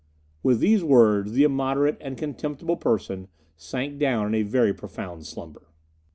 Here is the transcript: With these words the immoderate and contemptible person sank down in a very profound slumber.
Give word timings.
With 0.41 0.59
these 0.61 0.83
words 0.83 1.33
the 1.33 1.43
immoderate 1.43 1.99
and 2.01 2.17
contemptible 2.17 2.75
person 2.75 3.27
sank 3.55 3.99
down 3.99 4.29
in 4.29 4.33
a 4.33 4.41
very 4.41 4.73
profound 4.73 5.27
slumber. 5.27 5.67